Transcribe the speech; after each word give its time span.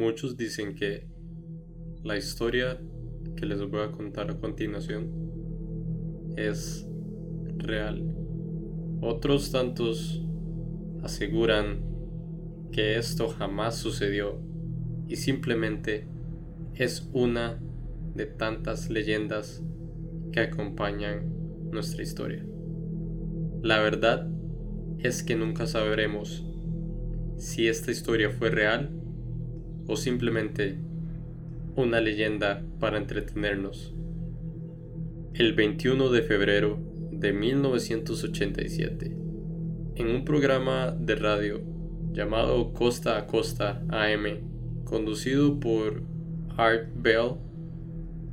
Muchos 0.00 0.38
dicen 0.38 0.74
que 0.76 1.04
la 2.04 2.16
historia 2.16 2.80
que 3.36 3.44
les 3.44 3.60
voy 3.68 3.82
a 3.82 3.92
contar 3.92 4.30
a 4.30 4.40
continuación 4.40 6.32
es 6.38 6.88
real. 7.58 8.16
Otros 9.02 9.52
tantos 9.52 10.24
aseguran 11.02 11.84
que 12.72 12.96
esto 12.96 13.28
jamás 13.28 13.76
sucedió 13.76 14.40
y 15.06 15.16
simplemente 15.16 16.08
es 16.74 17.06
una 17.12 17.60
de 18.14 18.24
tantas 18.24 18.88
leyendas 18.88 19.62
que 20.32 20.40
acompañan 20.40 21.30
nuestra 21.70 22.02
historia. 22.02 22.42
La 23.62 23.80
verdad 23.80 24.30
es 24.98 25.22
que 25.22 25.36
nunca 25.36 25.66
sabremos 25.66 26.42
si 27.36 27.68
esta 27.68 27.90
historia 27.90 28.30
fue 28.30 28.48
real 28.48 28.96
o 29.90 29.96
simplemente 29.96 30.78
una 31.74 32.00
leyenda 32.00 32.64
para 32.78 32.96
entretenernos. 32.96 33.92
El 35.34 35.52
21 35.54 36.10
de 36.10 36.22
febrero 36.22 36.78
de 37.10 37.32
1987, 37.32 39.16
en 39.96 40.06
un 40.06 40.24
programa 40.24 40.92
de 40.92 41.16
radio 41.16 41.60
llamado 42.12 42.72
Costa 42.72 43.18
a 43.18 43.26
Costa 43.26 43.84
AM, 43.88 44.84
conducido 44.84 45.58
por 45.58 46.04
Art 46.56 46.88
Bell, 46.94 47.34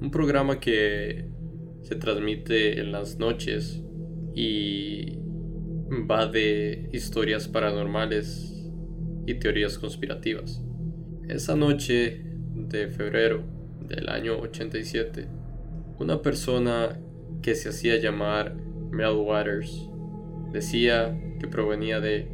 un 0.00 0.10
programa 0.10 0.58
que 0.58 1.26
se 1.82 1.96
transmite 1.96 2.80
en 2.80 2.92
las 2.92 3.18
noches 3.18 3.82
y 4.34 5.18
va 6.10 6.26
de 6.26 6.88
historias 6.92 7.46
paranormales 7.46 8.70
y 9.26 9.34
teorías 9.34 9.78
conspirativas. 9.78 10.62
Esa 11.28 11.54
noche 11.54 12.20
de 12.54 12.88
febrero 12.88 13.42
del 13.88 14.08
año 14.08 14.38
87, 14.40 15.28
una 16.00 16.20
persona 16.20 16.98
que 17.42 17.54
se 17.54 17.68
hacía 17.68 17.96
llamar 17.98 18.56
Mel 18.90 19.16
Waters 19.16 19.88
decía 20.52 21.16
que 21.38 21.46
provenía 21.46 22.00
de 22.00 22.28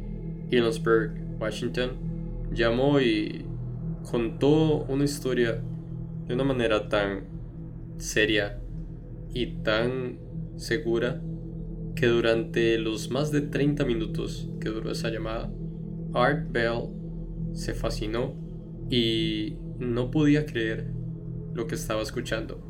Ellensburg, 0.49 1.11
Washington, 1.39 1.91
llamó 2.51 2.99
y 2.99 3.45
contó 4.09 4.85
una 4.85 5.03
historia 5.03 5.61
de 6.27 6.33
una 6.33 6.43
manera 6.43 6.89
tan 6.89 7.25
seria 7.97 8.59
y 9.33 9.57
tan 9.57 10.17
segura 10.55 11.21
que 11.95 12.07
durante 12.07 12.79
los 12.79 13.11
más 13.11 13.31
de 13.31 13.41
30 13.41 13.85
minutos 13.85 14.49
que 14.59 14.69
duró 14.69 14.91
esa 14.91 15.09
llamada, 15.09 15.51
Art 16.13 16.51
Bell 16.51 16.89
se 17.53 17.75
fascinó 17.75 18.48
y 18.89 19.57
no 19.77 20.11
podía 20.11 20.45
creer 20.45 20.87
lo 21.53 21.67
que 21.67 21.75
estaba 21.75 22.01
escuchando. 22.01 22.61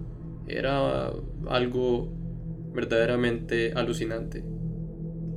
Era 0.47 1.11
algo 1.47 2.11
verdaderamente 2.73 3.73
alucinante. 3.73 4.43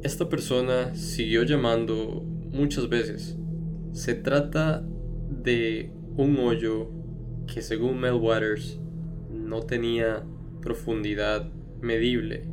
Esta 0.03 0.29
persona 0.29 0.95
siguió 0.95 1.45
llamando 1.45 2.25
muchas 2.51 2.89
veces. 2.89 3.39
Se 3.93 4.15
trata 4.15 4.85
de 5.29 5.93
un 6.17 6.39
hoyo 6.39 6.91
que 7.53 7.63
según 7.63 8.01
Mel 8.01 8.15
Waters 8.15 8.81
no 9.31 9.61
tenía 9.61 10.25
profundidad 10.61 11.51
medible, 11.81 12.49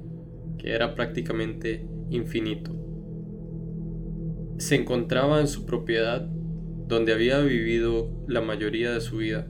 que 0.58 0.72
era 0.72 0.96
prácticamente 0.96 1.88
infinito. 2.10 2.76
Se 4.58 4.76
encontraba 4.76 5.40
en 5.40 5.48
su 5.48 5.66
propiedad 5.66 6.30
donde 6.90 7.14
había 7.14 7.40
vivido 7.42 8.10
la 8.28 8.42
mayoría 8.42 8.92
de 8.92 9.00
su 9.00 9.18
vida 9.18 9.48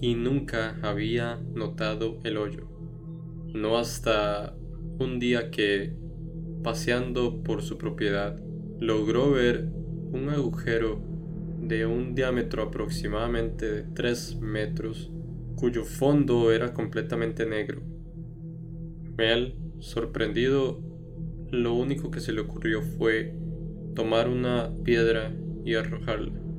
y 0.00 0.16
nunca 0.16 0.76
había 0.82 1.40
notado 1.54 2.18
el 2.24 2.36
hoyo. 2.36 2.68
No 3.54 3.78
hasta 3.78 4.56
un 4.98 5.20
día 5.20 5.52
que, 5.52 5.94
paseando 6.64 7.44
por 7.44 7.62
su 7.62 7.78
propiedad, 7.78 8.42
logró 8.80 9.30
ver 9.30 9.68
un 10.12 10.30
agujero 10.30 11.00
de 11.60 11.86
un 11.86 12.16
diámetro 12.16 12.64
aproximadamente 12.64 13.70
de 13.70 13.82
3 13.84 14.40
metros, 14.40 15.12
cuyo 15.54 15.84
fondo 15.84 16.50
era 16.50 16.74
completamente 16.74 17.46
negro. 17.46 17.82
Mel, 19.16 19.54
sorprendido, 19.78 20.82
lo 21.52 21.74
único 21.74 22.10
que 22.10 22.18
se 22.18 22.32
le 22.32 22.40
ocurrió 22.40 22.82
fue 22.82 23.36
tomar 23.94 24.28
una 24.28 24.72
piedra 24.82 25.32
y 25.64 25.74
arrojarla. 25.76 26.49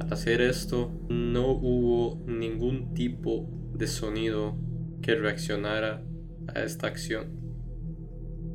Al 0.00 0.12
hacer 0.12 0.40
esto, 0.40 0.92
no 1.08 1.50
hubo 1.52 2.24
ningún 2.26 2.94
tipo 2.94 3.48
de 3.74 3.86
sonido 3.86 4.56
que 5.02 5.14
reaccionara 5.14 6.04
a 6.46 6.62
esta 6.62 6.86
acción, 6.86 7.26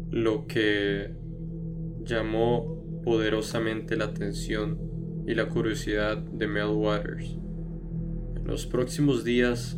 lo 0.09 0.47
que 0.47 1.13
llamó 2.03 3.01
poderosamente 3.03 3.97
la 3.97 4.05
atención 4.05 4.79
y 5.27 5.35
la 5.35 5.49
curiosidad 5.49 6.17
de 6.17 6.47
Mel 6.47 6.67
Waters. 6.67 7.37
En 8.35 8.47
los 8.47 8.65
próximos 8.65 9.23
días, 9.23 9.77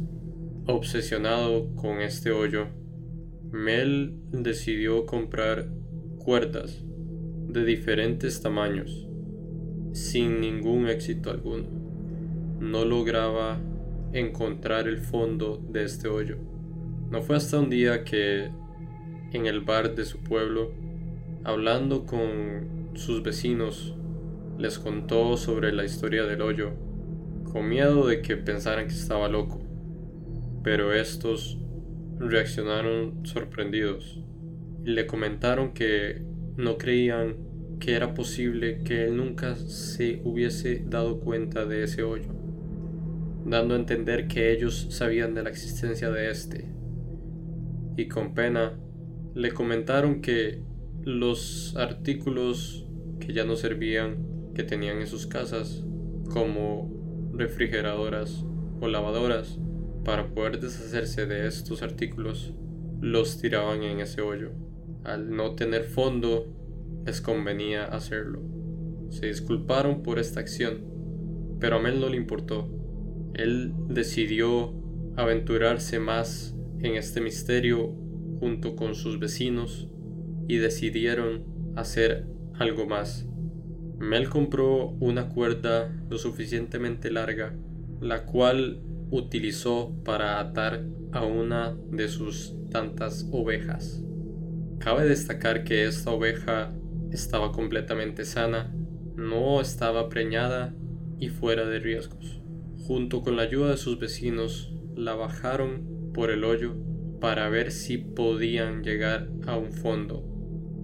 obsesionado 0.68 1.76
con 1.76 2.02
este 2.02 2.32
hoyo, 2.32 2.68
Mel 3.52 4.20
decidió 4.32 5.06
comprar 5.06 5.70
cuerdas 6.18 6.84
de 7.48 7.64
diferentes 7.64 8.42
tamaños 8.42 9.05
sin 9.96 10.42
ningún 10.42 10.90
éxito 10.90 11.32
alguno. 11.32 11.68
No 12.60 12.84
lograba 12.84 13.58
encontrar 14.12 14.90
el 14.90 14.98
fondo 14.98 15.64
de 15.72 15.86
este 15.86 16.10
hoyo. 16.10 16.36
No 17.10 17.22
fue 17.22 17.38
hasta 17.38 17.60
un 17.60 17.70
día 17.70 18.04
que 18.04 18.50
en 19.32 19.46
el 19.46 19.62
bar 19.62 19.96
de 19.96 20.04
su 20.04 20.20
pueblo, 20.20 20.74
hablando 21.46 22.06
con 22.06 22.90
sus 22.96 23.24
vecinos, 23.24 23.96
les 24.58 24.80
contó 24.80 25.38
sobre 25.38 25.72
la 25.72 25.86
historia 25.86 26.26
del 26.26 26.42
hoyo, 26.42 26.72
con 27.54 27.70
miedo 27.70 28.06
de 28.06 28.22
que 28.22 28.36
pensaran 28.36 28.88
que 28.88 28.94
estaba 28.94 29.30
loco. 29.30 29.62
Pero 30.62 30.94
estos 30.94 31.58
reaccionaron 32.20 33.26
sorprendidos 33.26 34.20
y 34.84 34.90
le 34.90 35.08
comentaron 35.08 35.74
que 35.74 36.22
no 36.58 36.78
creían 36.78 37.55
que 37.80 37.96
era 37.96 38.14
posible 38.14 38.82
que 38.84 39.06
él 39.06 39.18
nunca 39.18 39.56
se 39.56 40.22
hubiese 40.24 40.84
dado 40.86 41.20
cuenta 41.20 41.66
de 41.66 41.84
ese 41.84 42.04
hoyo, 42.04 42.34
dando 43.46 43.76
a 43.76 43.78
entender 43.78 44.28
que 44.28 44.52
ellos 44.52 44.88
sabían 44.90 45.34
de 45.34 45.44
la 45.44 45.50
existencia 45.50 46.10
de 46.10 46.30
este. 46.30 46.66
Y 47.98 48.08
con 48.08 48.34
pena 48.34 48.80
le 49.34 49.52
comentaron 49.52 50.22
que 50.22 50.62
los 51.04 51.76
artículos 51.76 52.88
que 53.20 53.34
ya 53.34 53.46
no 53.46 53.56
servían, 53.56 54.52
que 54.54 54.64
tenían 54.64 55.00
en 55.00 55.08
sus 55.08 55.28
casas, 55.28 55.84
como 56.32 57.32
refrigeradoras 57.34 58.44
o 58.80 58.88
lavadoras, 58.88 59.60
para 60.04 60.28
poder 60.28 60.60
deshacerse 60.60 61.26
de 61.26 61.48
estos 61.48 61.82
artículos, 61.82 62.54
los 63.02 63.40
tiraban 63.40 63.84
en 63.84 64.00
ese 64.00 64.22
hoyo. 64.22 64.52
Al 65.04 65.36
no 65.36 65.56
tener 65.56 65.84
fondo, 65.84 66.55
les 67.06 67.22
convenía 67.22 67.86
hacerlo. 67.86 68.42
Se 69.10 69.28
disculparon 69.28 70.02
por 70.02 70.20
esta 70.20 70.40
acción, 70.40 70.84
pero 71.60 71.78
a 71.78 71.80
Mel 71.80 72.00
no 72.00 72.10
le 72.10 72.18
importó. 72.18 72.70
Él 73.34 73.74
decidió 73.88 74.74
aventurarse 75.16 76.00
más 76.00 76.56
en 76.80 76.96
este 76.96 77.22
misterio 77.22 77.96
junto 78.40 78.76
con 78.76 78.96
sus 78.96 79.20
vecinos 79.20 79.88
y 80.48 80.58
decidieron 80.58 81.46
hacer 81.76 82.28
algo 82.60 82.86
más. 82.86 83.28
Mel 83.98 84.30
compró 84.30 84.90
una 85.00 85.30
cuerda 85.30 85.90
lo 86.10 86.18
suficientemente 86.18 87.12
larga, 87.12 87.56
la 88.02 88.26
cual 88.26 88.82
utilizó 89.10 89.96
para 90.04 90.40
atar 90.40 90.86
a 91.12 91.24
una 91.24 91.78
de 91.92 92.08
sus 92.10 92.56
tantas 92.70 93.28
ovejas. 93.32 94.04
Cabe 94.80 95.06
destacar 95.06 95.64
que 95.64 95.86
esta 95.86 96.12
oveja 96.12 96.74
estaba 97.12 97.52
completamente 97.52 98.26
sana, 98.26 98.74
no 99.16 99.62
estaba 99.62 100.10
preñada 100.10 100.76
y 101.20 101.30
fuera 101.30 101.66
de 101.66 101.80
riesgos. 101.80 102.42
Junto 102.86 103.22
con 103.22 103.36
la 103.36 103.44
ayuda 103.44 103.72
de 103.72 103.78
sus 103.78 104.00
vecinos, 104.00 104.74
la 104.96 105.16
bajaron 105.16 106.12
por 106.14 106.30
el 106.30 106.44
hoyo 106.44 106.76
para 107.20 107.50
ver 107.50 107.72
si 107.72 107.98
podían 107.98 108.84
llegar 108.84 109.30
a 109.48 109.58
un 109.58 109.72
fondo. 109.72 110.24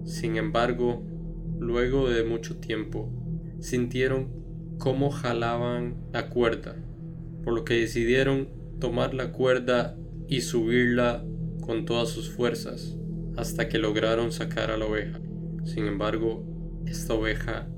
Sin 0.04 0.36
embargo, 0.36 1.04
luego 1.58 2.08
de 2.08 2.24
mucho 2.24 2.56
tiempo, 2.56 3.10
sintieron 3.60 4.30
cómo 4.78 5.10
jalaban 5.10 5.96
la 6.12 6.28
cuerda, 6.28 6.76
por 7.44 7.54
lo 7.54 7.64
que 7.64 7.74
decidieron 7.74 8.48
tomar 8.80 9.14
la 9.14 9.30
cuerda 9.30 9.96
y 10.26 10.40
subirla 10.40 11.24
con 11.60 11.84
todas 11.84 12.08
sus 12.08 12.30
fuerzas 12.30 12.96
hasta 13.36 13.68
que 13.68 13.78
lograron 13.78 14.32
sacar 14.32 14.70
a 14.70 14.76
la 14.76 14.86
oveja. 14.86 15.20
Sin 15.64 15.86
embargo, 15.86 16.44
esta 16.86 17.14
oveja 17.14 17.68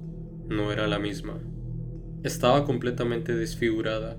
no 0.49 0.73
era 0.73 0.87
la 0.87 0.99
misma. 0.99 1.39
Estaba 2.23 2.65
completamente 2.65 3.35
desfigurada 3.35 4.19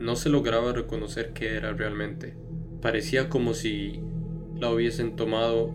no 0.00 0.16
se 0.16 0.30
lograba 0.30 0.72
reconocer 0.72 1.32
qué 1.34 1.56
era 1.56 1.74
realmente. 1.74 2.34
Parecía 2.80 3.28
como 3.28 3.52
si 3.52 4.00
la 4.58 4.70
hubiesen 4.70 5.14
tomado 5.14 5.74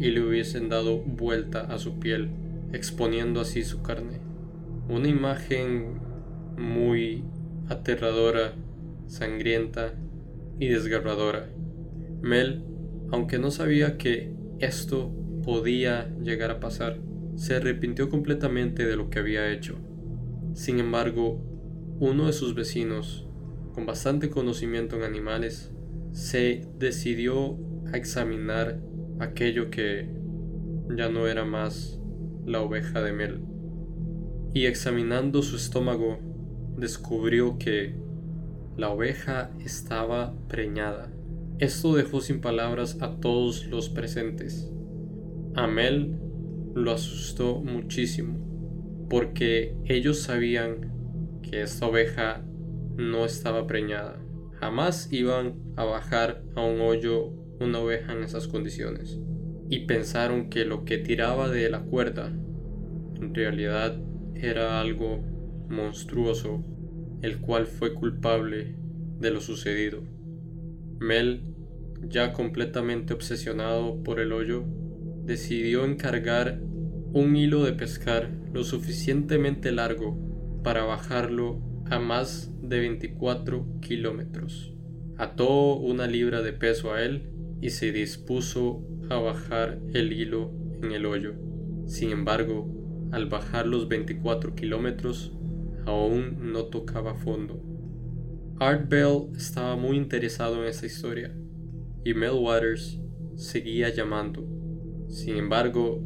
y 0.00 0.10
le 0.10 0.22
hubiesen 0.22 0.68
dado 0.68 0.98
vuelta 0.98 1.60
a 1.60 1.78
su 1.78 2.00
piel, 2.00 2.30
exponiendo 2.72 3.40
así 3.40 3.62
su 3.62 3.80
carne. 3.80 4.20
Una 4.88 5.06
imagen 5.06 6.00
muy 6.58 7.22
aterradora, 7.68 8.54
sangrienta 9.06 9.94
y 10.58 10.66
desgarradora. 10.66 11.48
Mel, 12.20 12.64
aunque 13.12 13.38
no 13.38 13.52
sabía 13.52 13.98
que 13.98 14.34
esto 14.58 15.12
podía 15.50 16.08
llegar 16.22 16.52
a 16.52 16.60
pasar, 16.60 17.00
se 17.34 17.56
arrepintió 17.56 18.08
completamente 18.08 18.86
de 18.86 18.94
lo 18.94 19.10
que 19.10 19.18
había 19.18 19.50
hecho. 19.50 19.74
Sin 20.54 20.78
embargo, 20.78 21.44
uno 21.98 22.28
de 22.28 22.32
sus 22.32 22.54
vecinos, 22.54 23.26
con 23.74 23.84
bastante 23.84 24.30
conocimiento 24.30 24.94
en 24.94 25.02
animales, 25.02 25.72
se 26.12 26.68
decidió 26.78 27.58
a 27.92 27.96
examinar 27.96 28.80
aquello 29.18 29.70
que 29.70 30.08
ya 30.96 31.08
no 31.08 31.26
era 31.26 31.44
más 31.44 31.98
la 32.46 32.60
oveja 32.60 33.02
de 33.02 33.12
Mel. 33.12 33.40
Y 34.54 34.66
examinando 34.66 35.42
su 35.42 35.56
estómago, 35.56 36.20
descubrió 36.76 37.58
que 37.58 37.96
la 38.76 38.90
oveja 38.90 39.50
estaba 39.64 40.32
preñada. 40.46 41.10
Esto 41.58 41.96
dejó 41.96 42.20
sin 42.20 42.40
palabras 42.40 42.98
a 43.00 43.16
todos 43.16 43.66
los 43.66 43.88
presentes. 43.88 44.72
A 45.54 45.66
Mel 45.66 46.16
lo 46.74 46.92
asustó 46.92 47.60
muchísimo, 47.60 48.38
porque 49.08 49.76
ellos 49.84 50.20
sabían 50.20 51.40
que 51.42 51.62
esta 51.62 51.86
oveja 51.86 52.44
no 52.96 53.24
estaba 53.24 53.66
preñada. 53.66 54.20
Jamás 54.60 55.12
iban 55.12 55.54
a 55.76 55.84
bajar 55.84 56.44
a 56.54 56.62
un 56.62 56.80
hoyo 56.80 57.32
una 57.60 57.78
oveja 57.78 58.12
en 58.12 58.22
esas 58.22 58.46
condiciones. 58.46 59.18
Y 59.68 59.86
pensaron 59.86 60.50
que 60.50 60.64
lo 60.64 60.84
que 60.84 60.98
tiraba 60.98 61.48
de 61.48 61.70
la 61.70 61.82
cuerda 61.82 62.28
en 62.28 63.34
realidad 63.34 64.00
era 64.34 64.80
algo 64.80 65.20
monstruoso, 65.68 66.64
el 67.22 67.40
cual 67.40 67.66
fue 67.66 67.94
culpable 67.94 68.76
de 69.18 69.30
lo 69.30 69.40
sucedido. 69.40 70.02
Mel, 70.98 71.42
ya 72.08 72.32
completamente 72.32 73.12
obsesionado 73.14 74.02
por 74.02 74.20
el 74.20 74.32
hoyo, 74.32 74.64
decidió 75.30 75.84
encargar 75.84 76.58
un 77.12 77.36
hilo 77.36 77.62
de 77.62 77.72
pescar 77.72 78.32
lo 78.52 78.64
suficientemente 78.64 79.70
largo 79.70 80.18
para 80.64 80.82
bajarlo 80.82 81.62
a 81.88 82.00
más 82.00 82.50
de 82.60 82.80
24 82.80 83.64
kilómetros. 83.80 84.74
Ató 85.18 85.76
una 85.76 86.08
libra 86.08 86.42
de 86.42 86.52
peso 86.52 86.92
a 86.92 87.04
él 87.04 87.30
y 87.60 87.70
se 87.70 87.92
dispuso 87.92 88.84
a 89.08 89.20
bajar 89.20 89.78
el 89.94 90.12
hilo 90.12 90.50
en 90.82 90.90
el 90.90 91.06
hoyo. 91.06 91.34
Sin 91.86 92.10
embargo, 92.10 92.68
al 93.12 93.26
bajar 93.26 93.68
los 93.68 93.86
24 93.86 94.56
kilómetros, 94.56 95.32
aún 95.86 96.52
no 96.52 96.64
tocaba 96.64 97.14
fondo. 97.14 97.62
Art 98.58 98.88
Bell 98.88 99.28
estaba 99.36 99.76
muy 99.76 99.96
interesado 99.96 100.60
en 100.60 100.68
esa 100.68 100.86
historia 100.86 101.32
y 102.04 102.14
Mel 102.14 102.32
Waters 102.32 102.98
seguía 103.36 103.90
llamando 103.94 104.49
sin 105.10 105.36
embargo, 105.36 106.00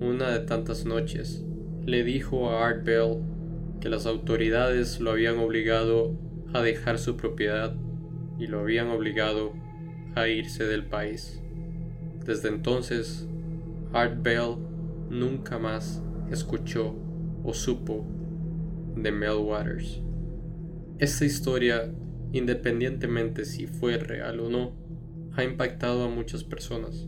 una 0.00 0.30
de 0.30 0.40
tantas 0.40 0.86
noches, 0.86 1.44
le 1.84 2.04
dijo 2.04 2.50
a 2.50 2.66
Art 2.66 2.84
Bell 2.84 3.22
que 3.80 3.90
las 3.90 4.06
autoridades 4.06 4.98
lo 4.98 5.10
habían 5.10 5.38
obligado 5.38 6.18
a 6.54 6.62
dejar 6.62 6.98
su 6.98 7.18
propiedad 7.18 7.76
y 8.38 8.46
lo 8.46 8.60
habían 8.60 8.88
obligado 8.88 9.52
a 10.14 10.28
irse 10.28 10.64
del 10.64 10.86
país. 10.86 11.42
Desde 12.24 12.48
entonces, 12.48 13.28
Art 13.92 14.22
Bell 14.22 14.56
nunca 15.10 15.58
más 15.58 16.02
escuchó 16.30 16.96
o 17.44 17.52
supo 17.52 18.06
de 18.96 19.12
Mel 19.12 19.36
Waters. 19.36 20.00
Esta 20.98 21.26
historia, 21.26 21.92
independientemente 22.32 23.44
si 23.44 23.66
fue 23.66 23.98
real 23.98 24.40
o 24.40 24.48
no, 24.48 24.72
ha 25.34 25.44
impactado 25.44 26.04
a 26.04 26.08
muchas 26.08 26.42
personas, 26.42 27.06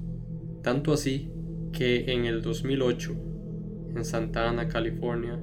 tanto 0.62 0.92
así 0.92 1.32
que 1.72 2.12
en 2.12 2.24
el 2.24 2.42
2008, 2.42 3.14
en 3.96 4.04
Santa 4.04 4.48
Ana, 4.48 4.68
California, 4.68 5.40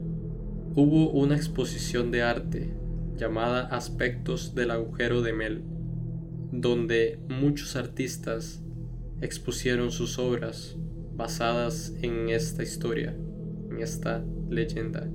hubo 0.76 1.12
una 1.12 1.36
exposición 1.36 2.12
de 2.12 2.22
arte 2.22 2.74
llamada 3.16 3.62
Aspectos 3.62 4.56
del 4.56 4.72
agujero 4.72 5.22
de 5.22 5.34
Mel, 5.34 5.64
donde 6.52 7.20
muchos 7.30 7.76
artistas 7.76 8.62
expusieron 9.22 9.92
sus 9.92 10.20
obras 10.20 10.78
basadas 11.16 11.94
en 12.02 12.30
esta 12.30 12.64
historia, 12.64 13.16
en 13.72 13.80
esta 13.80 14.24
leyenda. 14.50 15.08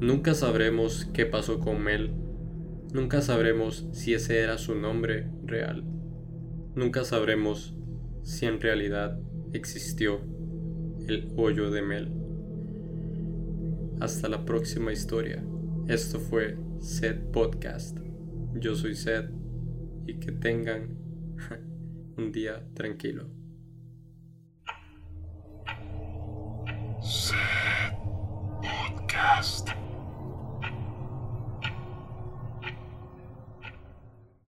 Nunca 0.00 0.34
sabremos 0.34 1.08
qué 1.12 1.26
pasó 1.26 1.60
con 1.60 1.82
Mel, 1.82 2.12
nunca 2.92 3.22
sabremos 3.22 3.86
si 3.92 4.14
ese 4.14 4.40
era 4.40 4.58
su 4.58 4.74
nombre 4.74 5.28
real, 5.44 5.84
nunca 6.74 7.04
sabremos 7.04 7.74
si 8.22 8.46
en 8.46 8.60
realidad 8.60 9.18
existió 9.52 10.20
el 11.08 11.32
hoyo 11.36 11.70
de 11.70 11.82
Mel. 11.82 12.12
Hasta 14.00 14.28
la 14.28 14.44
próxima 14.44 14.92
historia. 14.92 15.44
Esto 15.88 16.20
fue 16.20 16.56
Seth 16.80 17.30
Podcast. 17.32 17.98
Yo 18.54 18.74
soy 18.74 18.94
Seth 18.94 19.30
y 20.06 20.18
que 20.18 20.32
tengan 20.32 20.96
un 22.16 22.32
día 22.32 22.64
tranquilo. 22.74 23.28
Seth 27.02 27.36
Podcast. 28.62 29.79